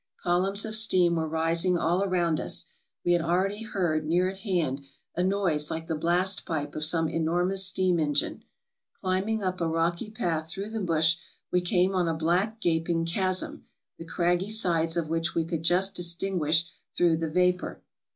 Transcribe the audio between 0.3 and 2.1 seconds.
umns of steam were rising all